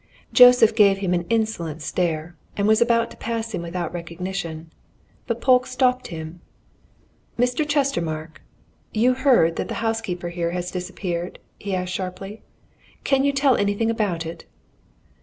Joseph 0.33 0.73
gave 0.73 0.97
him 0.97 1.13
an 1.13 1.27
insolent 1.29 1.79
stare, 1.83 2.35
and 2.57 2.67
was 2.67 2.81
about 2.81 3.11
to 3.11 3.17
pass 3.17 3.53
him 3.53 3.61
without 3.61 3.93
recognition. 3.93 4.71
But 5.27 5.41
Polke 5.41 5.67
stopped 5.67 6.07
him. 6.07 6.41
"Mr. 7.37 7.67
Chestermarke, 7.69 8.41
you 8.91 9.13
heard 9.13 9.57
that 9.57 9.67
the 9.67 9.75
housekeeper 9.85 10.29
here 10.29 10.49
has 10.53 10.71
disappeared?" 10.71 11.37
he 11.59 11.75
asked 11.75 11.93
sharply. 11.93 12.41
"Can 13.03 13.23
you 13.23 13.31
tell 13.31 13.55
anything 13.57 13.91
about 13.91 14.25
it?" 14.25 14.45